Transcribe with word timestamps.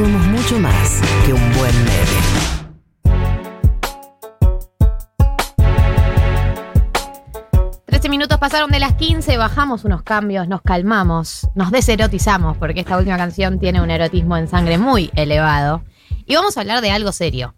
Somos 0.00 0.26
mucho 0.28 0.58
más 0.58 1.02
que 1.26 1.34
un 1.34 1.52
buen 1.58 1.74
meme. 1.84 2.20
13 7.84 8.08
minutos 8.08 8.38
pasaron 8.38 8.70
de 8.70 8.78
las 8.78 8.94
15, 8.94 9.36
bajamos 9.36 9.84
unos 9.84 10.02
cambios, 10.02 10.48
nos 10.48 10.62
calmamos, 10.62 11.50
nos 11.54 11.70
deserotizamos, 11.70 12.56
porque 12.56 12.80
esta 12.80 12.96
última 12.96 13.18
canción 13.18 13.58
tiene 13.58 13.82
un 13.82 13.90
erotismo 13.90 14.38
en 14.38 14.48
sangre 14.48 14.78
muy 14.78 15.10
elevado. 15.16 15.82
Y 16.24 16.34
vamos 16.34 16.56
a 16.56 16.62
hablar 16.62 16.80
de 16.80 16.92
algo 16.92 17.12
serio. 17.12 17.54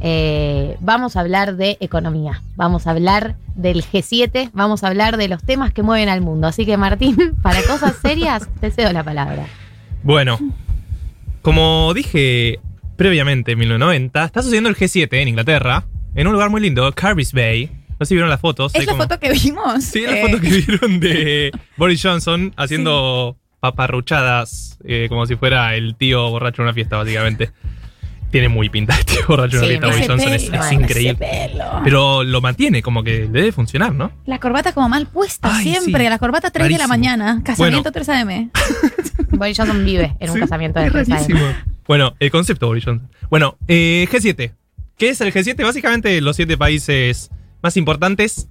Eh, 0.00 0.78
vamos 0.80 1.16
a 1.16 1.20
hablar 1.20 1.56
de 1.56 1.76
economía, 1.80 2.40
vamos 2.56 2.86
a 2.86 2.92
hablar 2.92 3.36
del 3.54 3.84
G7, 3.84 4.48
vamos 4.54 4.82
a 4.82 4.86
hablar 4.86 5.18
de 5.18 5.28
los 5.28 5.42
temas 5.42 5.74
que 5.74 5.82
mueven 5.82 6.08
al 6.08 6.22
mundo. 6.22 6.46
Así 6.46 6.64
que 6.64 6.78
Martín, 6.78 7.36
para 7.42 7.62
cosas 7.64 7.96
serias, 7.96 8.48
te 8.62 8.70
cedo 8.70 8.94
la 8.94 9.04
palabra. 9.04 9.44
Bueno, 10.02 10.38
como 11.42 11.92
dije 11.94 12.60
previamente 12.96 13.52
en 13.52 13.58
1990, 13.58 14.24
está 14.24 14.42
sucediendo 14.42 14.68
el 14.70 14.76
G7 14.76 15.08
en 15.20 15.28
Inglaterra, 15.28 15.84
en 16.14 16.26
un 16.26 16.32
lugar 16.32 16.50
muy 16.50 16.60
lindo, 16.60 16.90
Carby's 16.92 17.32
Bay. 17.32 17.70
No 17.98 18.06
sé 18.06 18.10
si 18.10 18.14
vieron 18.14 18.30
las 18.30 18.40
fotos. 18.40 18.74
¿Es 18.74 18.84
la 18.86 18.92
como- 18.92 19.02
foto 19.04 19.18
que 19.20 19.30
vimos? 19.32 19.84
Sí, 19.84 20.02
la 20.02 20.18
Eh, 20.18 20.22
foto 20.22 20.40
que 20.40 20.48
vieron 20.48 21.00
de 21.00 21.50
Boris 21.76 22.00
Johnson 22.02 22.52
haciendo 22.56 23.36
paparruchadas 23.60 24.78
eh, 24.84 25.06
como 25.08 25.26
si 25.26 25.36
fuera 25.36 25.74
el 25.76 25.94
tío 25.96 26.28
borracho 26.30 26.62
en 26.62 26.64
una 26.66 26.74
fiesta, 26.74 26.96
básicamente. 26.96 27.50
Tiene 28.32 28.48
muy 28.48 28.68
pinta 28.68 28.96
tío 29.06 29.20
borracho 29.28 29.60
Sí, 29.60 29.76
Boris 29.76 30.08
Johnson. 30.08 30.32
Es, 30.32 30.44
pelo, 30.46 30.64
es 30.64 30.72
increíble. 30.72 31.14
pelo. 31.14 31.64
Pero 31.84 32.24
lo 32.24 32.40
mantiene, 32.40 32.82
como 32.82 33.04
que 33.04 33.28
debe 33.28 33.52
funcionar, 33.52 33.94
¿no? 33.94 34.10
La 34.26 34.40
corbata 34.40 34.72
como 34.72 34.88
mal 34.88 35.06
puesta 35.06 35.54
Ay, 35.54 35.62
siempre. 35.62 36.02
sí. 36.04 36.10
La 36.10 36.18
corbata 36.18 36.50
3 36.50 36.68
de 36.68 36.78
la 36.78 36.88
mañana. 36.88 37.40
Casamiento 37.44 37.92
3 37.92 38.08
AM. 38.08 38.50
Boris 39.30 39.56
Johnson 39.56 39.84
vive 39.84 40.16
en 40.18 40.30
un 40.30 40.34
Sí, 40.34 40.40
casamiento 40.40 40.80
de 40.80 40.86
es 40.86 40.92
3 40.92 41.10
AM. 41.10 41.38
Bueno, 41.86 42.14
el 42.18 42.30
concepto 42.30 42.66
Boris 42.66 42.84
Johnson. 42.84 43.08
Bueno, 43.30 43.56
eh, 43.68 44.08
G7. 44.10 44.52
¿Qué 44.96 45.08
es 45.10 45.20
el 45.20 45.32
G7? 45.32 45.62
Básicamente 45.62 46.20
los 46.20 46.36
siete 46.36 46.56
países 46.56 47.30
más 47.62 47.76
importantes. 47.76 48.48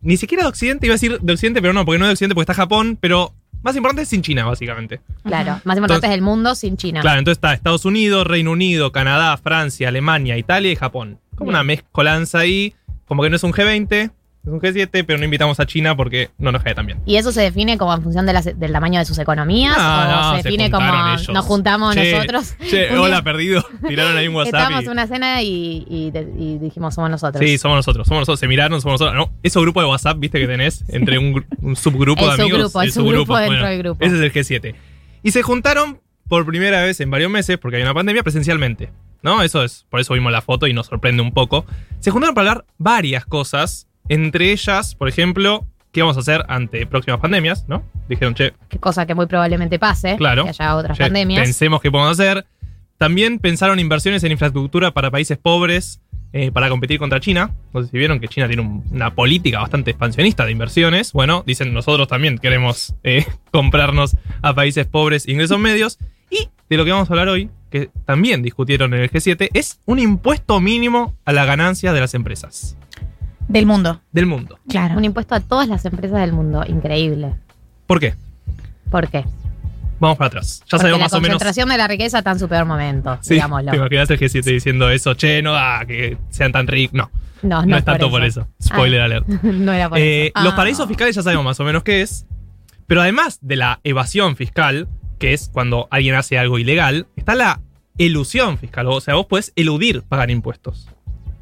Ni 0.00 0.16
siquiera 0.16 0.44
de 0.44 0.48
Occidente, 0.48 0.86
iba 0.86 0.92
a 0.94 0.96
decir 0.96 1.18
de 1.20 1.32
Occidente, 1.32 1.60
pero 1.60 1.72
no, 1.72 1.84
porque 1.84 1.98
no 1.98 2.04
es 2.04 2.10
de 2.10 2.12
Occidente, 2.12 2.34
porque 2.34 2.50
está 2.50 2.54
Japón, 2.54 2.96
pero 3.00 3.34
más 3.62 3.76
importante 3.76 4.02
es 4.02 4.08
sin 4.08 4.22
China, 4.22 4.44
básicamente. 4.46 5.00
Claro, 5.24 5.60
más 5.64 5.76
importante 5.76 5.94
Entonces- 6.06 6.10
del 6.10 6.22
mundo 6.22 6.54
sin 6.54 6.76
China. 6.76 7.00
Claro, 7.00 7.18
entonces 7.18 7.38
está 7.38 7.52
Estados 7.54 7.84
Unidos, 7.84 8.26
Reino 8.26 8.52
Unido, 8.52 8.92
Canadá, 8.92 9.36
Francia, 9.36 9.88
Alemania, 9.88 10.36
Italia 10.38 10.70
y 10.72 10.76
Japón. 10.76 11.18
Como 11.36 11.50
Bien. 11.50 11.56
una 11.56 11.64
mezcolanza 11.64 12.38
ahí, 12.40 12.74
como 13.06 13.22
que 13.22 13.30
no 13.30 13.36
es 13.36 13.42
un 13.44 13.52
G20, 13.52 14.10
es 14.48 14.52
un 14.52 14.60
G7, 14.60 15.04
pero 15.06 15.18
no 15.18 15.24
invitamos 15.24 15.60
a 15.60 15.66
China 15.66 15.96
porque 15.96 16.30
no 16.38 16.50
nos 16.52 16.62
cae 16.62 16.74
tan 16.74 16.86
bien. 16.86 17.00
¿Y 17.06 17.16
eso 17.16 17.30
se 17.32 17.40
define 17.42 17.78
como 17.78 17.94
en 17.94 18.02
función 18.02 18.26
de 18.26 18.32
del 18.56 18.72
tamaño 18.72 18.98
de 18.98 19.04
sus 19.04 19.18
economías? 19.18 19.76
No, 19.76 19.84
¿O 19.84 20.04
no, 20.04 20.36
se 20.36 20.42
se 20.42 20.48
define 20.48 20.70
como 20.70 20.86
ellos. 21.14 21.28
nos 21.28 21.44
juntamos 21.44 21.94
Che, 21.94 22.12
nosotros? 22.12 22.54
Che, 22.68 22.96
hola, 22.96 23.22
perdido. 23.22 23.64
Tiraron 23.88 24.16
ahí 24.16 24.28
un 24.28 24.34
WhatsApp. 24.36 24.54
Estábamos 24.54 24.84
en 24.84 24.90
una 24.90 25.06
cena 25.06 25.42
y, 25.42 25.84
y 25.88 26.10
de- 26.10 26.32
y 26.38 26.58
dijimos 26.58 26.94
somos 26.94 27.10
nosotros. 27.10 27.44
Sí, 27.44 27.58
somos 27.58 27.76
nosotros, 27.76 28.06
somos 28.08 28.22
nosotros. 28.22 28.40
Se 28.40 28.48
miraron, 28.48 28.80
somos 28.80 29.00
nosotros. 29.00 29.14
No, 29.28 29.32
esos 29.42 29.62
grupos 29.62 29.82
de 29.84 29.88
WhatsApp, 29.88 30.18
viste 30.18 30.40
que 30.40 30.46
tenés 30.46 30.84
entre 30.88 31.18
un, 31.18 31.34
gru- 31.34 31.46
un 31.60 31.76
subgrupo 31.76 32.22
El 32.30 32.36
de 32.36 32.42
amigos. 32.42 32.60
subgrupo, 32.72 32.82
el 32.82 32.92
subgrupo 32.92 33.36
dentro 33.38 33.66
del 33.66 33.78
grupo. 33.78 34.04
Ese 34.04 34.16
es 34.16 34.20
el 34.22 34.32
G7. 34.32 34.74
Y 35.22 35.30
se 35.32 35.42
juntaron 35.42 36.00
por 36.28 36.44
primera 36.46 36.82
vez 36.82 37.00
en 37.00 37.10
varios 37.10 37.30
meses, 37.30 37.58
porque 37.58 37.76
hay 37.78 37.82
una 37.82 37.94
pandemia, 37.94 38.22
presencialmente. 38.22 38.90
¿No? 39.20 39.42
Eso 39.42 39.64
es, 39.64 39.84
por 39.90 39.98
eso 39.98 40.14
vimos 40.14 40.30
la 40.30 40.42
foto 40.42 40.68
y 40.68 40.72
nos 40.72 40.86
sorprende 40.86 41.22
un 41.22 41.32
poco. 41.32 41.66
Se 41.98 42.12
juntaron 42.12 42.36
para 42.36 42.50
hablar 42.52 42.64
varias 42.78 43.24
cosas, 43.26 43.88
entre 44.08 44.52
ellas, 44.52 44.94
por 44.94 45.08
ejemplo, 45.08 45.66
qué 45.92 46.02
vamos 46.02 46.16
a 46.16 46.20
hacer 46.20 46.44
ante 46.48 46.86
próximas 46.86 47.20
pandemias, 47.20 47.64
¿no? 47.68 47.82
Dijeron, 48.08 48.34
che, 48.34 48.52
Qué 48.68 48.78
cosa 48.78 49.06
que 49.06 49.14
muy 49.14 49.26
probablemente 49.26 49.78
pase. 49.78 50.16
Claro. 50.16 50.44
Que 50.44 50.50
haya 50.50 50.76
otras 50.76 50.96
Che, 50.96 51.04
pandemias. 51.04 51.42
Pensemos 51.42 51.80
qué 51.80 51.90
podemos 51.90 52.12
hacer. 52.18 52.46
También 52.96 53.38
pensaron 53.38 53.78
inversiones 53.78 54.24
en 54.24 54.32
infraestructura 54.32 54.90
para 54.92 55.10
países 55.10 55.38
pobres 55.38 56.00
eh, 56.32 56.50
para 56.50 56.68
competir 56.68 56.98
contra 56.98 57.20
China. 57.20 57.54
No 57.72 57.82
sé 57.82 57.90
si 57.90 57.96
vieron 57.98 58.20
que 58.20 58.28
China 58.28 58.48
tiene 58.48 58.62
un- 58.62 58.84
una 58.90 59.14
política 59.14 59.60
bastante 59.60 59.90
expansionista 59.92 60.44
de 60.44 60.52
inversiones. 60.52 61.12
Bueno, 61.12 61.42
dicen 61.46 61.72
nosotros 61.72 62.08
también 62.08 62.38
queremos 62.38 62.94
eh, 63.04 63.24
comprarnos 63.52 64.16
a 64.42 64.54
países 64.54 64.86
pobres 64.86 65.26
ingresos 65.28 65.58
medios. 65.58 65.98
Y 66.30 66.48
de 66.68 66.76
lo 66.76 66.84
que 66.84 66.90
vamos 66.92 67.08
a 67.08 67.12
hablar 67.14 67.28
hoy, 67.28 67.48
que 67.70 67.88
también 68.04 68.42
discutieron 68.42 68.92
en 68.94 69.00
el 69.00 69.10
G7, 69.10 69.48
es 69.54 69.80
un 69.86 69.98
impuesto 69.98 70.60
mínimo 70.60 71.14
a 71.24 71.32
las 71.32 71.46
ganancias 71.46 71.94
de 71.94 72.00
las 72.00 72.12
empresas 72.14 72.76
Del 73.48 73.66
mundo. 73.66 74.00
del 74.12 74.26
mundo. 74.26 74.58
Claro. 74.68 74.96
Un 74.98 75.04
impuesto 75.04 75.34
a 75.34 75.40
todas 75.40 75.68
las 75.68 75.84
empresas 75.84 76.20
del 76.20 76.32
mundo. 76.32 76.62
Increíble. 76.66 77.34
¿Por 77.86 77.98
qué? 78.00 78.14
¿Por 78.90 79.08
qué? 79.08 79.24
Vamos 80.00 80.16
para 80.18 80.28
atrás. 80.28 80.60
Ya 80.60 80.64
Porque 80.70 80.78
sabemos 80.82 80.98
la 81.00 81.04
más 81.06 81.12
o 81.14 81.16
menos. 81.20 81.34
concentración 81.34 81.68
de 81.70 81.78
la 81.78 81.88
riqueza 81.88 82.18
está 82.18 82.30
en 82.30 82.38
su 82.38 82.48
peor 82.48 82.66
momento, 82.66 83.18
Sí, 83.20 83.34
digámoslo. 83.34 83.70
te 83.72 83.76
imaginas 83.78 84.10
el 84.10 84.18
G7 84.20 84.44
diciendo 84.44 84.90
eso, 84.90 85.14
che, 85.14 85.42
no 85.42 85.52
da 85.52 85.84
que 85.86 86.16
sean 86.30 86.52
tan 86.52 86.66
ricos. 86.68 86.94
No, 86.94 87.10
No, 87.42 87.60
no, 87.62 87.66
no, 87.66 87.76
es 87.78 87.84
tanto 87.84 88.10
por 88.10 88.22
eso. 88.24 88.46
Spoiler 88.62 89.00
Ah. 89.00 89.04
alert. 89.06 89.26
no 89.42 89.72
era 89.72 89.88
por 89.88 89.98
Eh, 89.98 90.26
eso. 90.34 90.44
Los 90.44 90.52
Ah. 90.52 90.56
paraísos 90.56 90.86
fiscales 90.86 91.16
ya 91.16 91.22
sabemos 91.22 91.44
más 91.44 91.58
o 91.58 91.64
menos 91.64 91.82
qué 91.82 92.02
es. 92.02 92.26
Pero 92.86 93.00
además 93.02 93.38
de 93.42 93.56
la 93.56 93.80
evasión 93.84 94.36
fiscal, 94.36 94.88
que 95.18 95.32
es 95.34 95.48
cuando 95.52 95.88
alguien 95.90 96.14
hace 96.14 96.38
algo 96.38 96.58
ilegal, 96.58 97.06
está 97.16 97.34
la 97.34 97.60
elusión 97.98 98.56
fiscal. 98.58 98.86
O 98.86 99.00
sea, 99.00 99.14
vos 99.14 99.26
podés 99.26 99.52
eludir 99.56 100.02
pagar 100.02 100.30
impuestos. 100.30 100.88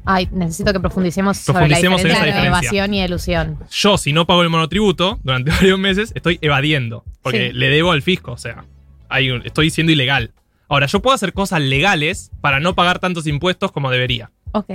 Ay, 0.07 0.27
necesito 0.31 0.71
que 0.73 0.79
profundicemos, 0.79 1.37
sobre 1.37 1.67
la 1.67 1.77
en 1.79 1.81
diferencia 1.83 2.25
esa 2.29 2.45
evasión 2.45 2.93
y 2.93 3.03
ilusión. 3.03 3.57
Yo, 3.71 3.97
si 3.97 4.13
no 4.13 4.25
pago 4.25 4.41
el 4.43 4.49
monotributo 4.49 5.19
durante 5.23 5.51
varios 5.59 5.77
meses, 5.77 6.11
estoy 6.15 6.39
evadiendo. 6.41 7.03
Porque 7.21 7.49
Sí. 7.51 7.53
le 7.57 7.69
debo 7.69 7.91
al 7.91 8.01
fisco. 8.01 8.31
O 8.31 8.37
sea, 8.37 8.65
hay 9.09 9.29
un- 9.31 9.45
estoy 9.45 9.69
siendo 9.69 9.91
ilegal. 9.91 10.31
Ahora, 10.69 10.85
yo 10.87 11.01
puedo 11.01 11.13
hacer 11.13 11.33
cosas 11.33 11.61
legales 11.61 12.31
para 12.41 12.59
no 12.59 12.73
pagar 12.75 12.99
tantos 12.99 13.27
impuestos 13.27 13.71
como 13.71 13.89
debería. 13.91 14.31
Ok. 14.53 14.67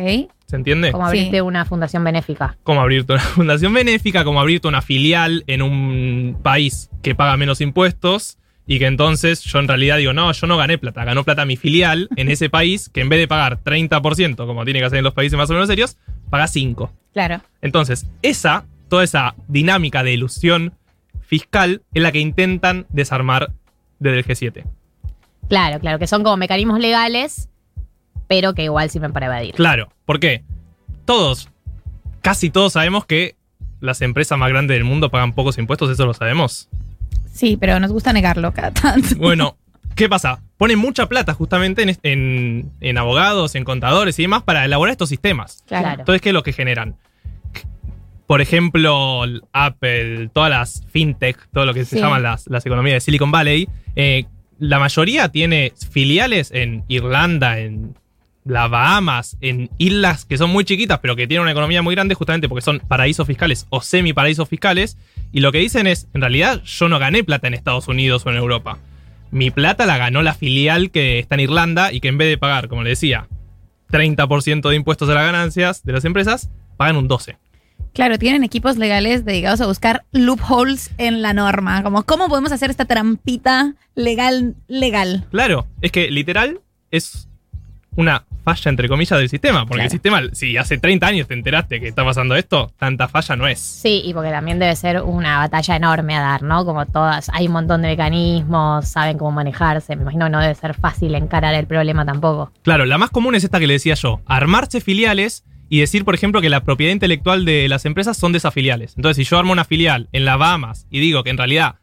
¿Se 0.47 0.57
entiende? 0.57 0.93
Como 0.93 1.05
Sí. 1.11 1.17
abriste 1.19 1.41
una 1.43 1.65
fundación 1.65 2.05
benéfica. 2.05 2.57
como 2.63 2.81
abrirte 2.83 3.15
una 3.15 3.23
fundación 3.37 3.73
benéfica, 3.73 4.23
como 4.25 4.39
abrirte 4.41 4.69
una 4.69 4.83
filial 4.83 5.45
en 5.47 5.63
un 5.63 6.39
país 6.43 6.91
que 7.03 7.15
paga 7.15 7.37
menos 7.39 7.61
impuestos 7.63 8.39
y 8.73 8.79
que 8.79 8.87
entonces 8.87 9.43
yo 9.43 9.59
en 9.59 9.69
realidad 9.69 9.99
digo, 9.99 10.15
no, 10.15 10.33
yo 10.33 10.47
no 10.47 10.57
gané 10.57 10.79
plata, 10.79 11.05
ganó 11.05 11.25
plata 11.25 11.45
mi 11.45 11.59
filial 11.59 12.09
en 12.17 12.31
ese 12.31 12.49
país 12.49 12.89
que 12.89 13.03
en 13.03 13.11
vez 13.11 13.19
de 13.19 13.29
pagar 13.29 13.63
30%, 13.63 14.47
como 14.47 14.65
tiene 14.65 14.81
que 14.81 14.87
hacer 14.87 14.97
en 14.97 15.05
los 15.05 15.13
países 15.13 15.37
más 15.37 15.51
o 15.51 15.53
menos 15.53 15.69
serios, 15.69 15.99
paga 16.31 16.47
5%. 16.47 16.89
Claro. 17.13 17.43
Entonces, 17.61 18.07
esa, 18.23 18.65
toda 18.89 19.05
esa 19.05 19.35
dinámica 19.47 20.03
de 20.03 20.15
ilusión 20.15 20.73
fiscal 21.21 21.83
es 21.93 22.03
la 22.03 22.13
que 22.13 22.21
intentan 22.21 22.87
desarmar 22.89 23.53
desde 23.99 24.21
el 24.21 24.25
G7. 24.25 24.65
Claro, 25.51 25.79
claro, 25.79 25.99
que 25.99 26.07
son 26.07 26.23
como 26.23 26.39
mecanismos 26.39 26.81
legales, 26.81 27.51
pero 28.27 28.55
que 28.55 28.65
igual 28.65 28.89
sirven 28.89 29.13
para 29.13 29.27
evadir. 29.27 29.55
Claro, 29.55 29.93
¿por 30.07 30.19
qué? 30.19 30.45
Todos, 31.05 31.51
casi 32.23 32.49
todos 32.49 32.73
sabemos 32.73 33.05
que 33.05 33.37
las 33.81 34.01
empresas 34.01 34.39
más 34.39 34.49
grandes 34.49 34.77
del 34.77 34.85
mundo 34.85 35.11
pagan 35.11 35.35
pocos 35.35 35.59
impuestos, 35.59 35.91
eso 35.91 36.07
lo 36.07 36.15
sabemos. 36.15 36.71
Sí, 37.33 37.57
pero 37.57 37.81
nos 37.81 37.91
gusta 37.93 38.13
negarlo 38.13 38.53
cada 38.53 38.71
tanto. 38.71 39.15
Bueno, 39.17 39.57
¿qué 39.97 40.09
pasa? 40.09 40.41
Ponen 40.59 40.79
mucha 40.79 41.09
plata 41.09 41.35
justamente 41.35 41.83
en, 41.83 41.97
en- 42.05 42.73
en 42.81 42.99
abogados, 42.99 43.55
en 43.57 43.65
contadores 43.65 44.19
y 44.19 44.23
demás 44.23 44.43
para 44.45 44.65
elaborar 44.65 44.93
estos 44.93 45.09
sistemas. 45.09 45.65
Claro. 45.67 46.01
Entonces, 46.01 46.21
¿qué 46.23 46.29
es 46.29 46.35
lo 46.35 46.43
que 46.45 46.53
generan? 46.53 46.97
Por 48.27 48.41
ejemplo, 48.41 49.23
Apple, 49.53 50.31
todas 50.33 50.51
las 50.51 50.87
fintech, 50.91 51.37
todo 51.53 51.67
lo 51.67 51.75
que 51.75 51.85
se 51.85 51.97
Sí. 51.97 52.03
llaman 52.03 52.23
las, 52.23 52.47
las 52.47 52.65
economías 52.65 52.95
de 52.97 53.01
Silicon 53.01 53.31
Valley, 53.31 53.69
eh, 53.97 54.25
la 54.59 54.79
mayoría 54.79 55.29
tiene 55.29 55.73
filiales 55.91 56.51
en 56.53 56.85
Irlanda, 56.89 57.59
en 57.59 57.95
las 58.45 58.71
Bahamas, 58.71 59.37
en 59.41 59.71
islas 59.79 60.25
que 60.25 60.37
son 60.37 60.51
muy 60.51 60.65
chiquitas, 60.65 60.99
pero 61.01 61.17
que 61.17 61.27
tienen 61.27 61.43
una 61.43 61.53
economía 61.53 61.83
muy 61.83 61.95
grande 61.95 62.15
justamente 62.15 62.49
porque 62.49 62.63
son 62.63 62.81
paraísos 62.81 63.27
fiscales 63.27 63.67
o 63.71 63.81
semi 63.81 64.13
paraísos 64.13 64.49
fiscales. 64.49 64.99
Y 65.33 65.41
lo 65.41 65.53
que 65.53 65.59
dicen 65.59 65.87
es, 65.87 66.09
en 66.15 66.21
realidad 66.21 66.63
yo 66.65 66.89
no 66.89 66.99
gané 66.99 67.25
plata 67.25 67.47
en 67.47 67.55
Estados 67.55 67.89
Unidos 67.89 68.27
o 68.27 68.31
en 68.31 68.37
Europa. 68.37 68.79
Mi 69.31 69.51
plata 69.51 69.87
la 69.87 69.97
ganó 69.97 70.23
la 70.23 70.35
filial 70.35 70.91
que 70.91 71.19
está 71.19 71.37
en 71.37 71.43
Irlanda 71.43 71.93
y 71.93 72.01
que 72.01 72.09
en 72.09 72.19
vez 72.19 72.29
de 72.29 72.39
pagar, 72.39 72.69
como 72.69 72.83
le 72.83 72.91
decía, 72.91 73.29
30% 73.91 74.69
de 74.69 74.77
impuestos 74.77 75.09
a 75.09 75.15
las 75.15 75.25
ganancias 75.25 75.85
de 75.85 75.93
las 75.93 76.05
empresas, 76.05 76.51
pagan 76.77 76.97
un 76.97 77.09
12%. 77.09 77.37
Claro, 77.95 78.19
tienen 78.19 78.43
equipos 78.43 78.79
legales 78.79 79.27
dedicados 79.27 79.61
a 79.61 79.67
buscar 79.67 80.05
loopholes 80.13 80.93
en 80.97 81.21
la 81.21 81.35
norma. 81.35 81.83
Como, 81.83 82.05
¿cómo 82.05 82.29
podemos 82.29 82.51
hacer 82.51 82.71
esta 82.71 82.87
trampita 82.87 83.75
legal, 83.95 84.57
legal? 84.67 85.27
Claro, 85.31 85.67
es 85.83 85.93
que 85.93 86.11
literal 86.11 86.61
es 86.91 87.29
una 87.97 88.25
falla 88.45 88.71
entre 88.71 88.89
comillas 88.89 89.19
del 89.19 89.29
sistema, 89.29 89.61
porque 89.61 89.75
Claro. 89.75 89.85
el 89.85 89.91
sistema, 89.91 90.21
si 90.33 90.57
hace 90.57 90.77
30 90.79 91.07
años 91.07 91.29
te 91.29 91.35
enteraste 91.35 91.79
que 91.81 91.87
está 91.89 92.05
pasando 92.05 92.35
esto, 92.35 92.73
tanta 92.79 93.07
falla 93.07 93.37
no 93.37 93.47
es. 93.47 93.61
Sí, 93.61 94.03
y 94.05 94.13
porque 94.15 94.31
también 94.31 94.59
debe 94.59 94.75
ser 94.75 95.01
una 95.03 95.39
batalla 95.39 95.77
enorme 95.77 96.17
a 96.17 96.21
dar, 96.21 96.43
¿no? 96.43 96.65
Como 96.65 96.85
todas, 96.87 97.31
hay 97.33 97.47
un 97.47 97.53
montón 97.53 97.83
de 97.83 97.89
mecanismos, 97.89 98.89
saben 98.89 99.19
cómo 99.19 99.31
manejarse. 99.33 99.95
Me 99.97 100.03
imagino 100.03 100.27
que 100.27 100.31
no 100.33 100.41
debe 100.41 100.55
ser 100.55 100.75
fácil 100.75 101.15
encarar 101.15 101.55
el 101.55 101.67
problema 101.67 102.05
tampoco. 102.05 102.51
Claro, 102.63 102.85
la 102.85 102.99
más 102.99 103.11
común 103.11 103.35
es 103.35 103.45
esta 103.45 103.61
que 103.61 103.67
le 103.67 103.75
decía 103.75 103.95
yo, 103.95 104.21
armarse 104.27 104.81
filiales 104.81 105.45
y 105.69 105.81
decir, 105.81 106.05
por 106.05 106.15
ejemplo, 106.15 106.41
que 106.41 106.51
la 106.51 106.65
propiedad 106.65 106.93
intelectual 106.93 107.45
de 107.45 107.69
las 107.69 107.85
empresas 107.87 108.17
son 108.17 108.33
de 108.33 108.39
esas 108.39 108.53
filiales. 108.53 108.95
Entonces, 108.97 109.25
si 109.25 109.31
yo 109.31 109.39
armo 109.39 109.53
una 109.53 109.65
filial 109.65 110.09
en 110.13 110.25
las 110.25 110.39
Bahamas 110.39 110.87
y 110.91 111.01
digo 111.01 111.23
que 111.25 111.31
en 111.31 111.39
realidad 111.39 111.77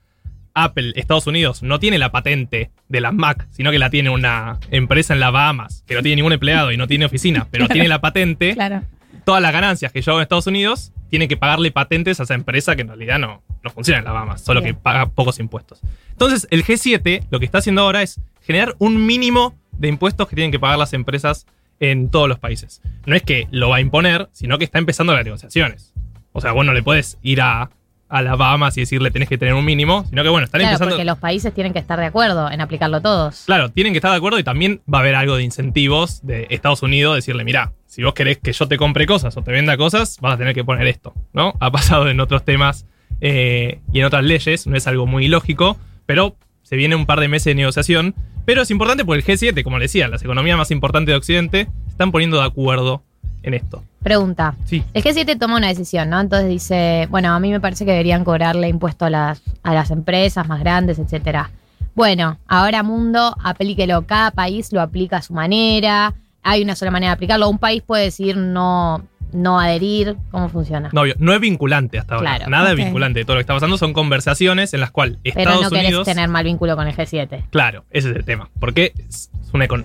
Apple, 0.63 0.93
Estados 0.95 1.27
Unidos, 1.27 1.63
no 1.63 1.79
tiene 1.79 1.97
la 1.97 2.11
patente 2.11 2.71
de 2.87 3.01
las 3.01 3.13
Mac, 3.13 3.47
sino 3.51 3.71
que 3.71 3.79
la 3.79 3.89
tiene 3.89 4.09
una 4.09 4.59
empresa 4.71 5.13
en 5.13 5.19
las 5.19 5.31
Bahamas, 5.31 5.83
que 5.87 5.95
no 5.95 6.01
tiene 6.01 6.17
ningún 6.17 6.33
empleado 6.33 6.71
y 6.71 6.77
no 6.77 6.87
tiene 6.87 7.05
oficina, 7.05 7.47
pero 7.51 7.67
tiene 7.67 7.87
la 7.87 8.01
patente, 8.01 8.53
Claro. 8.53 8.83
todas 9.25 9.41
las 9.41 9.51
ganancias 9.53 9.91
que 9.91 10.01
yo 10.01 10.11
hago 10.11 10.19
en 10.19 10.23
Estados 10.23 10.47
Unidos, 10.47 10.91
tienen 11.09 11.27
que 11.27 11.37
pagarle 11.37 11.71
patentes 11.71 12.19
a 12.19 12.23
esa 12.23 12.35
empresa 12.35 12.75
que 12.75 12.81
en 12.83 12.87
realidad 12.89 13.17
no, 13.19 13.41
no 13.63 13.69
funciona 13.71 13.99
en 13.99 14.05
las 14.05 14.13
Bahamas, 14.13 14.41
solo 14.43 14.61
Bien. 14.61 14.75
que 14.75 14.81
paga 14.81 15.07
pocos 15.07 15.39
impuestos. 15.39 15.81
Entonces, 16.11 16.47
el 16.51 16.63
G7 16.63 17.25
lo 17.31 17.39
que 17.39 17.45
está 17.45 17.57
haciendo 17.59 17.81
ahora 17.81 18.01
es 18.03 18.19
generar 18.41 18.75
un 18.79 19.05
mínimo 19.05 19.55
de 19.71 19.87
impuestos 19.87 20.27
que 20.27 20.35
tienen 20.35 20.51
que 20.51 20.59
pagar 20.59 20.77
las 20.77 20.93
empresas 20.93 21.45
en 21.79 22.09
todos 22.09 22.27
los 22.27 22.37
países. 22.39 22.81
No 23.05 23.15
es 23.15 23.23
que 23.23 23.47
lo 23.51 23.69
va 23.69 23.77
a 23.77 23.81
imponer, 23.81 24.29
sino 24.33 24.57
que 24.57 24.65
está 24.65 24.77
empezando 24.79 25.13
las 25.15 25.23
negociaciones. 25.23 25.93
O 26.33 26.41
sea, 26.41 26.51
vos 26.51 26.65
no 26.65 26.73
le 26.73 26.83
puedes 26.83 27.17
ir 27.23 27.41
a, 27.41 27.69
a 28.09 28.21
las 28.21 28.37
Bahamas 28.37 28.75
y 28.77 28.81
decirle 28.81 29.11
tenés 29.11 29.29
que 29.29 29.37
tener 29.37 29.53
un 29.53 29.63
mínimo, 29.63 30.03
sino 30.09 30.23
que 30.23 30.29
bueno, 30.29 30.45
están 30.45 30.59
Claro, 30.59 30.73
empezando. 30.73 30.95
porque 30.95 31.05
los 31.05 31.17
países 31.19 31.53
tienen 31.53 31.73
que 31.73 31.79
estar 31.79 31.99
de 31.99 32.07
acuerdo 32.07 32.49
en 32.51 32.59
aplicarlo 32.59 33.01
todos. 33.01 33.43
Claro, 33.45 33.69
tienen 33.69 33.93
que 33.93 33.97
estar 33.99 34.11
de 34.11 34.17
acuerdo 34.17 34.39
y 34.39 34.43
también 34.43 34.81
va 34.91 34.97
a 34.97 35.01
haber 35.01 35.15
algo 35.15 35.35
de 35.37 35.43
incentivos 35.43 36.25
de 36.25 36.47
Estados 36.49 36.81
Unidos, 36.83 37.15
decirle, 37.15 37.43
mira, 37.43 37.71
si 37.85 38.03
vos 38.03 38.13
querés 38.13 38.39
que 38.39 38.51
yo 38.51 38.67
te 38.67 38.77
compre 38.77 39.05
cosas 39.05 39.35
o 39.37 39.43
te 39.43 39.51
venda 39.51 39.77
cosas, 39.77 40.17
vas 40.21 40.33
a 40.33 40.37
tener 40.37 40.53
que 40.55 40.63
poner 40.63 40.87
esto, 40.87 41.13
¿no? 41.33 41.53
Ha 41.59 41.71
pasado 41.71 42.09
en 42.09 42.19
otros 42.19 42.43
temas 42.43 42.85
eh, 43.21 43.79
y 43.93 43.99
en 43.99 44.05
otras 44.05 44.23
leyes, 44.23 44.65
no 44.67 44.75
es 44.75 44.87
algo 44.87 45.05
muy 45.05 45.27
lógico, 45.27 45.77
pero 46.05 46.35
se 46.63 46.75
viene 46.75 46.95
un 46.95 47.05
par 47.05 47.19
de 47.19 47.27
meses 47.27 47.45
de 47.45 47.55
negociación. 47.55 48.15
Pero 48.45 48.63
es 48.63 48.71
importante 48.71 49.05
porque 49.05 49.19
el 49.31 49.37
G7, 49.39 49.63
como 49.63 49.77
le 49.77 49.85
decía, 49.85 50.07
las 50.07 50.23
economías 50.23 50.57
más 50.57 50.71
importantes 50.71 51.13
de 51.13 51.17
Occidente, 51.17 51.67
se 51.85 51.91
están 51.91 52.11
poniendo 52.11 52.37
de 52.39 52.45
acuerdo 52.45 53.03
en 53.43 53.53
esto. 53.53 53.83
Pregunta. 54.03 54.55
Sí. 54.65 54.83
El 54.93 55.03
G7 55.03 55.37
toma 55.37 55.57
una 55.57 55.67
decisión, 55.67 56.09
¿no? 56.09 56.19
Entonces 56.19 56.47
dice, 56.49 57.07
bueno, 57.09 57.33
a 57.33 57.39
mí 57.39 57.51
me 57.51 57.59
parece 57.59 57.85
que 57.85 57.91
deberían 57.91 58.23
cobrarle 58.23 58.69
impuesto 58.69 59.05
a 59.05 59.09
las, 59.09 59.41
a 59.63 59.73
las 59.73 59.91
empresas 59.91 60.47
más 60.47 60.59
grandes, 60.61 60.99
etcétera. 60.99 61.51
Bueno, 61.95 62.37
ahora 62.47 62.81
mundo, 62.81 63.35
aplíquelo. 63.43 64.03
Cada 64.05 64.31
país 64.31 64.71
lo 64.71 64.81
aplica 64.81 65.17
a 65.17 65.21
su 65.21 65.33
manera. 65.33 66.13
Hay 66.43 66.63
una 66.63 66.75
sola 66.75 66.91
manera 66.91 67.11
de 67.11 67.15
aplicarlo. 67.15 67.49
Un 67.49 67.57
país 67.57 67.81
puede 67.85 68.05
decir 68.05 68.37
no, 68.37 69.05
no 69.33 69.59
adherir. 69.59 70.15
¿Cómo 70.31 70.47
funciona? 70.47 70.89
No, 70.93 71.01
no 71.17 71.33
es 71.33 71.41
vinculante 71.41 71.99
hasta 71.99 72.15
ahora. 72.15 72.37
Claro. 72.37 72.49
Nada 72.49 72.69
es 72.71 72.77
vinculante. 72.77 73.25
Todo 73.25 73.35
lo 73.35 73.39
que 73.39 73.41
está 73.41 73.53
pasando 73.53 73.77
son 73.77 73.91
conversaciones 73.91 74.73
en 74.73 74.79
las 74.79 74.91
cuales 74.91 75.17
Pero 75.23 75.39
Estados 75.39 75.63
no 75.63 75.69
querés 75.71 75.87
Unidos. 75.87 76.05
tener 76.05 76.29
mal 76.29 76.45
vínculo 76.45 76.77
con 76.77 76.87
el 76.87 76.95
G7. 76.95 77.49
Claro, 77.49 77.83
ese 77.91 78.11
es 78.11 78.15
el 78.15 78.23
tema. 78.23 78.49
Porque 78.61 78.93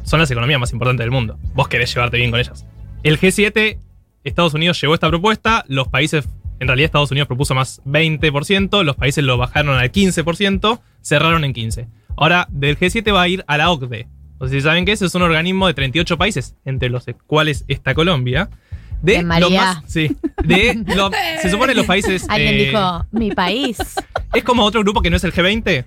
son 0.04 0.20
las 0.20 0.30
economías 0.30 0.60
más 0.60 0.72
importantes 0.72 1.02
del 1.02 1.10
mundo. 1.10 1.36
Vos 1.54 1.66
querés 1.66 1.92
llevarte 1.92 2.16
bien 2.16 2.30
con 2.30 2.38
ellas. 2.38 2.64
El 3.02 3.18
G7, 3.18 3.78
Estados 4.24 4.54
Unidos 4.54 4.80
llevó 4.80 4.94
esta 4.94 5.08
propuesta, 5.08 5.64
los 5.68 5.88
países, 5.88 6.28
en 6.60 6.66
realidad 6.68 6.86
Estados 6.86 7.10
Unidos 7.10 7.26
propuso 7.28 7.54
más 7.54 7.80
20%, 7.84 8.82
los 8.82 8.96
países 8.96 9.22
lo 9.24 9.36
bajaron 9.38 9.76
al 9.78 9.92
15%, 9.92 10.80
cerraron 11.02 11.44
en 11.44 11.52
15%. 11.54 11.86
Ahora, 12.16 12.46
del 12.50 12.78
G7 12.78 13.12
va 13.12 13.22
a 13.22 13.28
ir 13.28 13.44
a 13.46 13.56
la 13.58 13.70
OCDE. 13.70 14.06
O 14.38 14.46
sea, 14.48 14.58
si 14.58 14.60
saben 14.62 14.84
que 14.84 14.92
ese 14.92 15.06
es 15.06 15.14
un 15.14 15.22
organismo 15.22 15.66
de 15.66 15.74
38 15.74 16.16
países, 16.16 16.54
entre 16.64 16.88
los 16.88 17.04
cuales 17.26 17.64
está 17.68 17.94
Colombia. 17.94 18.48
De 19.02 19.22
De 19.22 19.40
lo 19.40 19.50
más. 19.50 19.82
Sí. 19.86 20.16
De 20.44 20.82
lo- 20.96 21.10
se 21.42 21.50
supone 21.50 21.74
los 21.74 21.86
países. 21.86 22.24
Alguien 22.28 22.54
eh, 22.54 22.64
dijo, 22.66 23.06
mi 23.12 23.32
país. 23.32 23.76
es 24.32 24.44
como 24.44 24.64
otro 24.64 24.80
grupo 24.82 25.02
que 25.02 25.10
no 25.10 25.16
es 25.16 25.24
el 25.24 25.32
G20, 25.32 25.84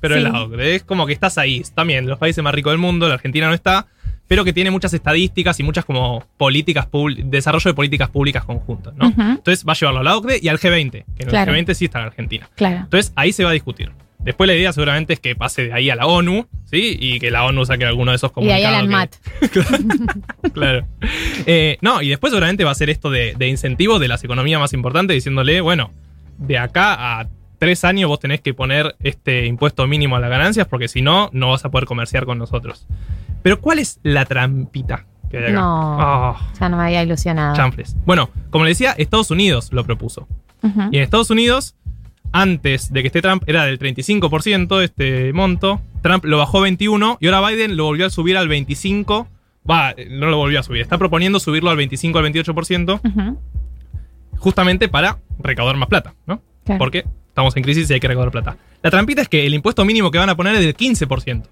pero 0.00 0.14
Sí. 0.14 0.22
es 0.22 0.30
la 0.30 0.42
OCDE. 0.42 0.74
Es 0.76 0.84
como 0.84 1.06
que 1.06 1.12
estás 1.12 1.36
ahí. 1.38 1.62
También 1.74 2.06
los 2.06 2.18
países 2.18 2.44
más 2.44 2.54
ricos 2.54 2.72
del 2.72 2.78
mundo, 2.78 3.08
la 3.08 3.14
Argentina 3.14 3.48
no 3.48 3.54
está, 3.54 3.86
pero 4.30 4.44
que 4.44 4.52
tiene 4.52 4.70
muchas 4.70 4.94
estadísticas 4.94 5.58
y 5.58 5.64
muchas 5.64 5.84
como 5.84 6.24
políticas 6.36 6.86
desarrollo 7.24 7.68
de 7.68 7.74
políticas 7.74 8.10
públicas 8.10 8.44
conjuntas, 8.44 8.94
¿no? 8.94 9.06
Entonces 9.08 9.66
va 9.68 9.72
a 9.72 9.74
llevarlo 9.74 10.00
a 10.00 10.04
la 10.04 10.16
OCDE 10.16 10.38
y 10.40 10.46
al 10.46 10.60
G20, 10.60 10.90
que 10.92 11.04
en 11.24 11.28
Claro. 11.28 11.52
el 11.52 11.66
G20 11.66 11.74
sí 11.74 11.86
está 11.86 11.98
la 11.98 12.04
Argentina. 12.06 12.48
Claro. 12.54 12.76
Entonces 12.76 13.12
ahí 13.16 13.32
se 13.32 13.42
va 13.42 13.50
a 13.50 13.54
discutir. 13.54 13.90
Después 14.20 14.46
la 14.46 14.54
idea 14.54 14.72
seguramente 14.72 15.14
es 15.14 15.18
que 15.18 15.34
pase 15.34 15.64
de 15.64 15.72
ahí 15.72 15.90
a 15.90 15.96
la 15.96 16.06
ONU, 16.06 16.46
¿sí? 16.66 16.96
Y 17.00 17.18
que 17.18 17.32
la 17.32 17.44
ONU 17.44 17.66
saque 17.66 17.84
alguno 17.86 18.12
de 18.12 18.16
esos 18.18 18.30
Y 18.36 18.44
de 18.44 18.52
ahí 18.52 18.62
comunicados. 18.62 19.10
al 19.42 19.50
que- 19.50 19.60
MAT. 19.64 20.52
claro. 20.52 20.86
Eh, 21.46 21.78
no, 21.80 22.00
y 22.00 22.10
después 22.10 22.30
seguramente 22.30 22.62
va 22.62 22.70
a 22.70 22.74
ser 22.76 22.88
esto 22.90 23.10
de, 23.10 23.34
de 23.36 23.48
incentivo 23.48 23.98
de 23.98 24.06
las 24.06 24.22
economías 24.22 24.60
más 24.60 24.72
importantes, 24.74 25.14
diciéndole, 25.16 25.60
bueno, 25.60 25.90
de 26.38 26.56
acá 26.56 27.18
a 27.20 27.26
tres 27.58 27.82
años 27.84 28.08
vos 28.08 28.20
tenés 28.20 28.40
que 28.40 28.54
poner 28.54 28.94
este 29.02 29.46
impuesto 29.46 29.86
mínimo 29.88 30.14
a 30.16 30.20
las 30.20 30.30
ganancias, 30.30 30.68
porque 30.68 30.86
si 30.86 31.02
no, 31.02 31.30
no 31.32 31.50
vas 31.50 31.64
a 31.64 31.70
poder 31.70 31.86
comerciar 31.86 32.24
con 32.26 32.38
nosotros. 32.38 32.86
Pero 33.42 33.60
¿cuál 33.60 33.78
es 33.78 34.00
la 34.02 34.24
trampita 34.24 35.06
que 35.30 35.38
hay 35.38 35.44
acá? 35.44 35.52
No. 35.52 35.96
Ah, 36.00 36.50
Ya 36.60 36.68
no 36.68 36.76
me 36.76 36.84
había 36.84 37.02
ilusionado. 37.02 37.54
chanfles. 37.56 37.96
Bueno, 38.06 38.30
como 38.50 38.64
le 38.64 38.70
decía, 38.70 38.92
Estados 38.98 39.30
Unidos 39.30 39.72
lo 39.72 39.84
propuso. 39.84 40.26
Y 40.90 40.96
en 40.98 41.02
Estados 41.02 41.30
Unidos, 41.30 41.74
antes 42.32 42.92
de 42.92 43.00
que 43.00 43.06
esté 43.06 43.22
Trump, 43.22 43.42
era 43.46 43.64
del 43.64 43.78
35% 43.78 44.82
este 44.82 45.32
monto. 45.32 45.80
Trump 46.02 46.24
lo 46.26 46.36
bajó 46.38 46.58
a 46.58 46.62
21 46.62 47.16
y 47.20 47.26
ahora 47.28 47.48
Biden 47.48 47.76
lo 47.76 47.84
volvió 47.84 48.06
a 48.06 48.10
subir 48.10 48.36
al 48.36 48.46
25. 48.48 49.26
Va, 49.70 49.94
no 50.10 50.26
lo 50.26 50.36
volvió 50.36 50.60
a 50.60 50.62
subir. 50.62 50.82
Está 50.82 50.98
proponiendo 50.98 51.40
subirlo 51.40 51.70
al 51.70 51.76
25 51.76 52.18
al 52.18 52.24
28% 52.32 53.00
Ujú. 53.04 53.38
justamente 54.38 54.88
para 54.88 55.18
recaudar 55.38 55.76
más 55.76 55.88
plata, 55.88 56.14
¿no? 56.26 56.42
Claro. 56.64 56.78
Porque 56.78 57.04
estamos 57.28 57.56
en 57.56 57.62
crisis 57.62 57.90
y 57.90 57.94
hay 57.94 58.00
que 58.00 58.08
recaudar 58.08 58.30
plata. 58.30 58.56
La 58.82 58.90
trampita 58.90 59.22
es 59.22 59.28
que 59.28 59.46
el 59.46 59.54
impuesto 59.54 59.84
mínimo 59.84 60.10
que 60.10 60.18
van 60.18 60.28
a 60.30 60.36
poner 60.36 60.54
es 60.56 60.60
del 60.60 60.76
15%. 60.76 61.44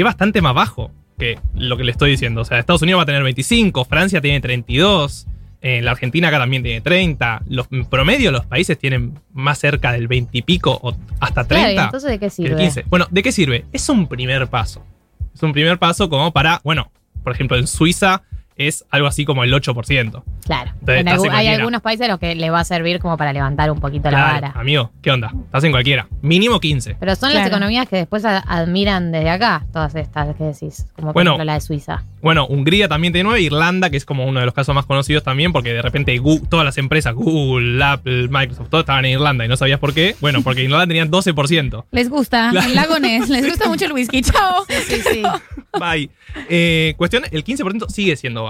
Que 0.00 0.02
es 0.02 0.06
bastante 0.06 0.40
más 0.40 0.54
bajo 0.54 0.90
que 1.18 1.38
lo 1.52 1.76
que 1.76 1.84
le 1.84 1.92
estoy 1.92 2.12
diciendo. 2.12 2.40
O 2.40 2.44
sea, 2.46 2.58
Estados 2.58 2.80
Unidos 2.80 3.00
va 3.00 3.02
a 3.02 3.06
tener 3.06 3.22
25, 3.22 3.84
Francia 3.84 4.22
tiene 4.22 4.40
32, 4.40 5.26
eh, 5.60 5.82
la 5.82 5.90
Argentina 5.90 6.28
acá 6.28 6.38
también 6.38 6.62
tiene 6.62 6.80
30. 6.80 7.42
Los, 7.48 7.66
en 7.70 7.84
promedio 7.84 8.32
los 8.32 8.46
países 8.46 8.78
tienen 8.78 9.20
más 9.34 9.58
cerca 9.58 9.92
del 9.92 10.08
20 10.08 10.38
y 10.38 10.40
pico 10.40 10.80
o 10.82 10.96
hasta 11.20 11.46
30. 11.46 11.48
Claro, 11.48 11.70
¿y 11.70 11.84
entonces 11.84 12.10
de 12.12 12.18
qué 12.18 12.30
sirve? 12.30 12.56
15. 12.56 12.84
Bueno, 12.88 13.08
¿de 13.10 13.22
qué 13.22 13.30
sirve? 13.30 13.66
Es 13.74 13.90
un 13.90 14.06
primer 14.06 14.46
paso. 14.46 14.82
Es 15.34 15.42
un 15.42 15.52
primer 15.52 15.78
paso 15.78 16.08
como 16.08 16.32
para, 16.32 16.62
bueno, 16.64 16.90
por 17.22 17.34
ejemplo, 17.34 17.58
en 17.58 17.66
Suiza 17.66 18.22
es 18.68 18.84
algo 18.90 19.06
así 19.06 19.24
como 19.24 19.42
el 19.44 19.52
8%. 19.52 20.22
Claro. 20.44 20.70
Entonces, 20.80 21.24
En 21.24 21.32
en 21.32 21.36
hay 21.36 21.46
algunos 21.48 21.80
países 21.82 22.06
a 22.06 22.10
los 22.10 22.18
que 22.18 22.34
le 22.34 22.50
va 22.50 22.60
a 22.60 22.64
servir 22.64 22.98
como 22.98 23.16
para 23.16 23.32
levantar 23.32 23.70
un 23.70 23.80
poquito 23.80 24.10
la 24.10 24.22
vara. 24.22 24.52
amigo, 24.54 24.90
¿qué 25.02 25.10
onda? 25.10 25.32
Estás 25.46 25.64
en 25.64 25.70
cualquiera. 25.70 26.08
Mínimo 26.22 26.60
15. 26.60 26.96
Pero 26.98 27.14
son 27.16 27.32
las 27.32 27.46
economías 27.46 27.88
que 27.88 27.96
después 27.96 28.24
admiran 28.24 29.12
desde 29.12 29.30
acá, 29.30 29.64
todas 29.72 29.94
estas 29.94 30.34
que 30.36 30.44
decís, 30.44 30.86
como 30.94 31.08
por 31.08 31.14
Bueno. 31.14 31.30
ejemplo 31.32 31.44
la 31.44 31.54
de 31.54 31.60
Suiza. 31.60 32.02
Bueno, 32.22 32.46
Hungría 32.46 32.86
también 32.88 33.12
tiene 33.12 33.28
9, 33.28 33.40
Irlanda, 33.40 33.88
que 33.88 33.96
es 33.96 34.04
como 34.04 34.26
uno 34.26 34.40
de 34.40 34.46
los 34.46 34.54
casos 34.54 34.74
más 34.74 34.84
conocidos 34.84 35.22
también, 35.22 35.52
porque 35.52 35.72
de 35.72 35.80
repente 35.82 36.20
todas 36.48 36.66
las 36.66 36.76
empresas, 36.76 37.14
Google, 37.14 37.82
Apple, 37.82 38.28
Microsoft, 38.28 38.68
todas 38.68 38.82
estaban 38.82 39.04
en 39.06 39.12
Irlanda 39.12 39.44
y 39.44 39.48
no 39.48 39.56
sabías 39.56 39.78
por 39.78 39.94
qué. 39.94 40.16
Bueno, 40.20 40.40
porque 40.44 40.60
en 40.60 40.66
Irlanda 40.66 40.86
tenían 40.86 41.10
12%. 41.10 41.84
Les 41.92 42.10
gusta. 42.10 42.50
Claro. 42.50 42.66
El 42.68 42.74
lago 42.74 42.98
Ness. 42.98 43.28
Les 43.30 43.46
gusta 43.48 43.68
mucho 43.68 43.86
el 43.86 43.92
whisky. 43.92 44.20
Chao. 44.22 44.64
Sí, 44.68 45.00
sí. 45.00 45.22
Bye. 45.78 46.10
Eh, 46.48 46.94
cuestión, 46.96 47.22
el 47.30 47.44
15% 47.44 47.88
sigue 47.88 48.16
siendo 48.16 48.49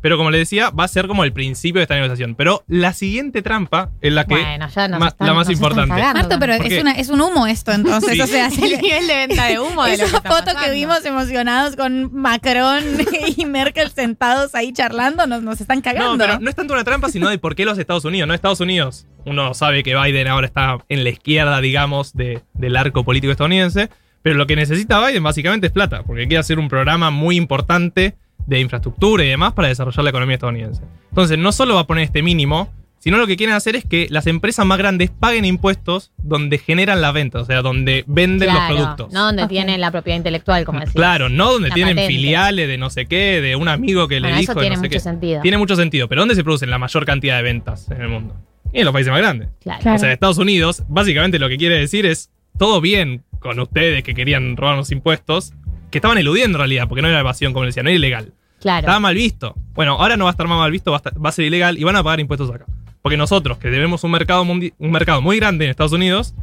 Pero 0.00 0.18
como 0.18 0.30
le 0.30 0.36
decía, 0.36 0.68
va 0.68 0.84
a 0.84 0.88
ser 0.88 1.06
como 1.06 1.24
el 1.24 1.32
principio 1.32 1.78
de 1.78 1.84
esta 1.84 1.94
negociación. 1.94 2.34
Pero 2.34 2.62
la 2.68 2.92
siguiente 2.92 3.40
trampa 3.40 3.88
es 4.02 4.12
la 4.12 4.26
que... 4.26 4.34
bueno, 4.34 4.68
ya 4.68 4.86
nos 4.86 5.00
ma- 5.00 5.08
están, 5.08 5.26
la 5.26 5.32
más 5.32 5.46
nos 5.48 5.54
están 5.54 5.70
importante. 5.70 5.94
cagando 6.02 6.20
Marto, 6.20 6.38
pero 6.38 6.56
¿Por 6.58 6.66
es, 6.70 6.82
una, 6.82 6.92
es 6.92 7.08
un 7.08 7.20
humo 7.22 7.46
esto, 7.46 7.72
entonces. 7.72 8.12
Sí. 8.12 8.20
O 8.20 8.26
sea, 8.26 8.46
Es 8.48 8.58
el 8.58 8.82
nivel 8.82 9.06
de 9.06 9.16
venta 9.16 9.46
de 9.46 9.58
humo 9.60 9.82
de 9.84 9.92
lo 9.92 9.96
que 9.96 10.04
esa 10.04 10.16
está 10.18 10.30
foto 10.30 10.50
que 10.62 10.70
vimos 10.72 11.02
emocionados 11.06 11.74
con 11.74 12.14
Macron 12.14 12.84
y 13.38 13.46
Merkel 13.46 13.90
sentados 13.92 14.54
ahí 14.54 14.74
charlando, 14.74 15.26
nos, 15.26 15.42
nos 15.42 15.58
están 15.62 15.80
cagando. 15.80 16.18
No, 16.18 16.18
pero 16.18 16.38
no 16.38 16.50
es 16.50 16.54
tanto 16.54 16.74
una 16.74 16.84
trampa, 16.84 17.08
sino 17.08 17.30
de 17.30 17.38
por 17.38 17.54
qué 17.54 17.64
los 17.64 17.78
Estados 17.78 18.04
Unidos. 18.04 18.28
No 18.28 18.34
Estados 18.34 18.60
Unidos. 18.60 19.06
Uno 19.24 19.54
sabe 19.54 19.82
que 19.82 19.96
Biden 19.98 20.28
ahora 20.28 20.46
está 20.46 20.76
en 20.90 21.02
la 21.02 21.08
izquierda, 21.08 21.62
digamos, 21.62 22.12
de- 22.12 22.42
del 22.52 22.76
arco 22.76 23.04
político 23.04 23.30
estadounidense. 23.30 23.88
Pero 24.20 24.36
lo 24.36 24.46
que 24.46 24.56
necesita 24.56 25.06
Biden 25.06 25.22
básicamente 25.22 25.66
es 25.68 25.72
plata, 25.72 26.02
porque 26.02 26.22
quiere 26.26 26.38
hacer 26.40 26.58
un 26.58 26.68
programa 26.68 27.10
muy 27.10 27.36
importante 27.36 28.16
de 28.46 28.60
infraestructura 28.60 29.24
y 29.24 29.28
demás 29.28 29.52
para 29.52 29.68
desarrollar 29.68 30.04
la 30.04 30.10
economía 30.10 30.34
estadounidense. 30.34 30.82
Entonces, 31.10 31.38
no 31.38 31.52
solo 31.52 31.74
va 31.74 31.80
a 31.80 31.86
poner 31.86 32.04
este 32.04 32.22
mínimo, 32.22 32.68
sino 32.98 33.18
lo 33.18 33.26
que 33.26 33.36
quieren 33.36 33.54
hacer 33.54 33.76
es 33.76 33.84
que 33.84 34.06
las 34.10 34.26
empresas 34.26 34.64
más 34.64 34.78
grandes 34.78 35.10
paguen 35.10 35.44
impuestos 35.44 36.10
donde 36.16 36.56
generan 36.58 37.02
las 37.02 37.12
ventas, 37.12 37.42
o 37.42 37.44
sea, 37.44 37.60
donde 37.60 38.02
venden 38.06 38.48
Claro, 38.48 38.74
los 38.74 38.78
productos. 38.80 39.12
No 39.12 39.26
donde 39.26 39.46
tienen 39.46 39.78
la 39.80 39.90
propiedad 39.90 40.16
intelectual, 40.16 40.64
como 40.64 40.80
decís. 40.80 40.94
Claro, 40.94 41.28
no 41.28 41.52
donde 41.52 41.68
La 41.68 41.74
tienen 41.74 41.96
patente. 41.96 42.14
filiales 42.14 42.66
de 42.66 42.78
no 42.78 42.88
sé 42.88 43.04
qué, 43.06 43.40
de 43.42 43.56
un 43.56 43.68
amigo 43.68 44.08
que 44.08 44.20
Bueno, 44.20 44.28
le 44.36 44.42
eso 44.42 44.52
dijo 44.52 44.54
de 44.54 44.60
tiene 44.60 44.76
no 44.76 44.80
sé 44.82 44.86
mucho 44.88 44.92
qué. 44.96 45.00
sentido. 45.00 45.42
Tiene 45.42 45.58
mucho 45.58 45.76
sentido, 45.76 46.08
pero 46.08 46.22
¿dónde 46.22 46.34
se 46.34 46.42
producen 46.44 46.70
la 46.70 46.78
mayor 46.78 47.04
cantidad 47.04 47.36
de 47.36 47.42
ventas 47.42 47.90
en 47.90 48.00
el 48.00 48.08
mundo? 48.08 48.36
Y 48.72 48.78
en 48.78 48.84
los 48.86 48.92
países 48.94 49.12
más 49.12 49.20
grandes. 49.20 49.50
Claro. 49.62 49.80
Claro. 49.82 49.96
O 49.96 49.98
sea, 50.00 50.10
Estados 50.12 50.38
Unidos, 50.38 50.82
básicamente 50.88 51.38
lo 51.38 51.48
que 51.50 51.58
quiere 51.58 51.78
decir 51.78 52.06
es 52.06 52.30
todo 52.58 52.80
bien 52.80 53.22
con 53.38 53.60
ustedes 53.60 54.02
que 54.02 54.14
querían 54.14 54.56
robarnos 54.56 54.90
impuestos, 54.90 55.52
que 55.94 55.98
estaban 55.98 56.18
eludiendo 56.18 56.56
en 56.56 56.60
realidad, 56.60 56.88
porque 56.88 57.02
no 57.02 57.08
era 57.08 57.20
evasión, 57.20 57.52
como 57.52 57.64
decía, 57.66 57.82
no 57.82 57.88
era 57.88 57.96
ilegal. 57.96 58.32
Claro. 58.60 58.80
Estaba 58.80 59.00
mal 59.00 59.14
visto. 59.14 59.54
Bueno, 59.74 59.92
ahora 60.00 60.16
no 60.16 60.24
va 60.24 60.30
a 60.30 60.32
estar 60.32 60.46
más 60.48 60.58
mal 60.58 60.70
visto, 60.70 60.90
va 60.90 60.96
a, 60.98 61.00
estar- 61.02 61.24
va 61.24 61.28
a 61.28 61.32
ser 61.32 61.44
ilegal 61.44 61.78
y 61.78 61.84
van 61.84 61.96
a 61.96 62.02
pagar 62.02 62.20
impuestos 62.20 62.50
acá. 62.50 62.64
Porque 63.02 63.16
nosotros, 63.16 63.58
que 63.58 63.68
debemos 63.70 64.02
un 64.04 64.10
mercado, 64.10 64.42
un 64.42 64.72
mercado 64.78 65.20
muy 65.22 65.36
grande 65.38 65.64
en 65.66 65.70
Estados 65.70 65.92
Unidos, 65.92 66.34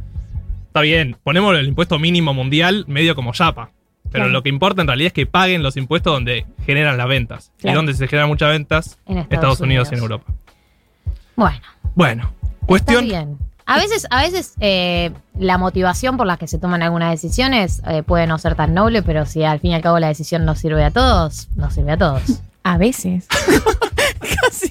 está 0.68 0.80
bien, 0.80 1.16
ponemos 1.24 1.56
el 1.56 1.66
impuesto 1.68 1.98
mínimo 1.98 2.32
mundial 2.34 2.84
medio 2.88 3.14
como 3.14 3.32
chapa. 3.32 3.70
Pero 4.04 4.24
Claro. 4.24 4.28
lo 4.32 4.42
que 4.42 4.48
importa 4.50 4.82
en 4.82 4.88
realidad 4.88 5.06
es 5.08 5.12
que 5.12 5.26
paguen 5.26 5.62
los 5.62 5.76
impuestos 5.76 6.12
donde 6.12 6.44
generan 6.66 6.96
las 6.98 7.08
ventas. 7.08 7.50
Claro. 7.60 7.74
Y 7.74 7.76
donde 7.76 7.94
se 7.94 8.06
generan 8.08 8.28
muchas 8.28 8.50
ventas, 8.50 8.98
En 9.06 9.18
Estados, 9.18 9.32
Estados 9.34 9.60
Unidos 9.60 9.88
y 9.90 9.94
en. 9.94 10.00
Europa. 10.00 10.32
Bueno, 11.36 11.60
Bueno, 11.94 12.22
está 12.50 12.66
cuestión. 12.66 13.04
bien. 13.04 13.38
A 13.66 13.78
veces, 13.78 14.06
a 14.10 14.22
veces 14.22 14.54
eh, 14.60 15.12
la 15.38 15.58
motivación 15.58 16.16
por 16.16 16.26
la 16.26 16.36
que 16.36 16.48
se 16.48 16.58
toman 16.58 16.82
algunas 16.82 17.10
decisiones 17.10 17.82
eh, 17.86 18.02
puede 18.02 18.26
no 18.26 18.38
ser 18.38 18.54
tan 18.54 18.74
noble, 18.74 19.02
pero 19.02 19.26
si 19.26 19.44
al 19.44 19.60
fin 19.60 19.70
y 19.72 19.74
al 19.74 19.82
cabo 19.82 19.98
la 19.98 20.08
decisión 20.08 20.44
nos 20.44 20.58
sirve 20.58 20.84
a 20.84 20.90
todos, 20.90 21.48
nos 21.56 21.74
sirve 21.74 21.92
a 21.92 21.96
todos. 21.96 22.22
A 22.64 22.78
veces. 22.78 23.26
casi, 24.42 24.70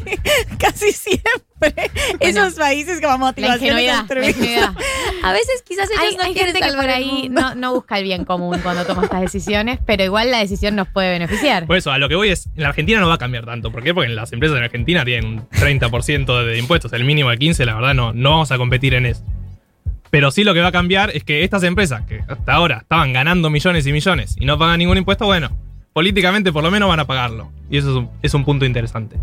casi 0.58 0.92
siempre. 0.92 1.51
Esos 2.20 2.56
países 2.56 3.00
como 3.02 3.14
La 3.14 3.18
motivación 3.18 3.76
la 3.76 3.82
ingenuidad. 3.82 4.74
A 5.24 5.32
veces 5.34 5.64
quizás 5.68 5.90
ellos 5.90 6.02
Hay, 6.02 6.16
no 6.16 6.24
hay 6.24 6.34
quieren 6.34 6.54
gente 6.54 6.70
que 6.70 6.76
por 6.76 6.90
ahí 6.90 7.30
no, 7.30 7.56
no 7.56 7.74
busca 7.74 7.98
el 7.98 8.04
bien 8.04 8.26
común 8.26 8.60
cuando 8.64 8.86
toma 8.86 9.04
estas 9.04 9.22
decisiones, 9.22 9.80
pero 9.86 10.04
igual 10.04 10.32
la 10.32 10.40
decisión 10.40 10.76
nos 10.76 10.88
puede 10.88 11.12
beneficiar. 11.12 11.68
Por 11.68 11.78
eso, 11.78 11.92
a 11.92 11.98
lo 11.98 12.10
que 12.10 12.16
voy 12.16 12.30
es, 12.30 12.48
en 12.56 12.64
la 12.64 12.70
Argentina 12.70 13.00
no 13.00 13.08
va 13.08 13.16
a 13.16 13.20
cambiar 13.20 13.46
tanto. 13.46 13.72
¿Por 13.72 13.84
qué? 13.84 13.94
Porque 13.94 14.10
las 14.10 14.32
empresas 14.34 14.58
en 14.58 14.64
Argentina 14.64 15.06
tienen 15.06 15.26
un 15.26 15.50
30% 15.50 16.46
de 16.46 16.58
impuestos, 16.58 16.94
el 16.94 17.04
mínimo 17.04 17.30
de 17.30 17.38
15, 17.38 17.66
la 17.66 17.76
verdad 17.76 17.94
no, 17.94 18.14
no 18.14 18.32
vamos 18.32 18.52
a 18.52 18.58
competir 18.58 18.94
en 18.94 19.06
eso. 19.06 19.24
Pero 20.10 20.30
sí 20.32 20.44
lo 20.44 20.54
que 20.54 20.60
va 20.60 20.68
a 20.68 20.72
cambiar 20.74 21.10
es 21.16 21.24
que 21.24 21.44
estas 21.44 21.64
empresas 21.64 22.02
que 22.06 22.22
hasta 22.28 22.54
ahora 22.54 22.80
estaban 22.82 23.14
ganando 23.14 23.50
millones 23.50 23.88
y 23.88 23.94
millones 23.94 24.36
y 24.40 24.46
no 24.46 24.58
pagan 24.60 24.80
ningún 24.80 24.98
impuesto, 24.98 25.26
bueno, 25.26 25.58
políticamente 25.94 26.52
por 26.52 26.64
lo 26.64 26.72
menos 26.72 26.90
van 26.90 27.00
a 27.00 27.06
pagarlo. 27.06 27.52
Y 27.70 27.78
eso 27.78 27.92
es 27.92 27.96
un, 27.96 28.10
es 28.22 28.34
un 28.34 28.44
punto 28.44 28.66
interesante. 28.66 29.18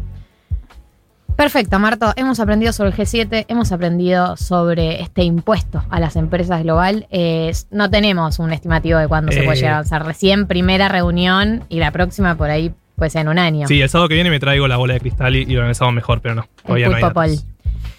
Perfecto, 1.39 1.79
Marto. 1.79 2.13
Hemos 2.17 2.41
aprendido 2.41 2.73
sobre 2.73 2.91
el 2.91 2.97
G7, 2.97 3.45
hemos 3.47 3.71
aprendido 3.71 4.37
sobre 4.37 5.01
este 5.03 5.23
impuesto 5.23 5.85
a 5.89 6.01
las 6.01 6.17
empresas 6.17 6.65
global. 6.65 7.07
Eh, 7.13 7.53
no 7.71 7.89
tenemos 7.89 8.41
un 8.41 8.53
estimativo 8.53 8.99
de 8.99 9.07
cuándo 9.07 9.31
se 9.31 9.43
Eh. 9.43 9.45
puede 9.45 9.57
llegar 9.59 9.75
a 9.75 9.77
avanzar. 9.77 10.05
Recién 10.05 10.49
primera 10.49 10.89
reunión 10.89 11.63
y 11.69 11.79
la 11.79 11.93
próxima 11.93 12.35
por 12.35 12.51
ahí 12.51 12.73
puede 12.97 13.11
ser 13.11 13.21
en 13.21 13.29
un 13.29 13.39
año. 13.39 13.69
Sí, 13.69 13.81
el 13.81 13.89
sábado 13.89 14.09
que 14.09 14.15
viene 14.17 14.31
me 14.31 14.41
traigo 14.41 14.67
la 14.67 14.79
bola 14.79 14.95
de 14.95 15.01
cristal 15.01 15.37
y, 15.37 15.45
y 15.45 15.57
organizamos 15.57 15.95
mejor, 15.95 16.21
pero 16.21 16.35
no. 16.35 16.43
el 16.43 16.63
Todavía 16.65 16.89
no 16.89 16.97
hay 16.97 17.03
datos. 17.03 17.45